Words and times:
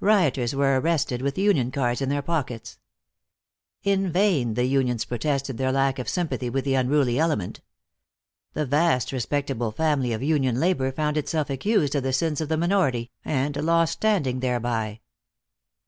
Rioters 0.00 0.54
were 0.54 0.80
arrested 0.80 1.20
with 1.20 1.36
union 1.36 1.70
cards 1.70 2.00
in 2.00 2.08
their 2.08 2.22
pockets. 2.22 2.78
In 3.82 4.10
vain 4.10 4.54
the 4.54 4.64
unions 4.64 5.04
protested 5.04 5.58
their 5.58 5.72
lack 5.72 5.98
of 5.98 6.08
sympathy 6.08 6.48
with 6.48 6.64
the 6.64 6.74
unruly 6.74 7.18
element. 7.18 7.60
The 8.54 8.64
vast 8.64 9.12
respectable 9.12 9.72
family 9.72 10.14
of 10.14 10.22
union 10.22 10.58
labor 10.58 10.90
found 10.90 11.18
itself 11.18 11.50
accused 11.50 11.94
of 11.94 12.02
the 12.02 12.14
sins 12.14 12.40
of 12.40 12.48
the 12.48 12.56
minority, 12.56 13.10
and 13.26 13.56
lost 13.62 13.92
standing 13.92 14.40
thereby. 14.40 15.00